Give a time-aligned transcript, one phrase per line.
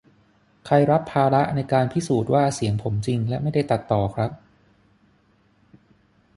[0.65, 4.31] ใครรับภาระในการพิสูจน์ว่าเสียงผมจริงและไม่ได้ตัดต่อครับ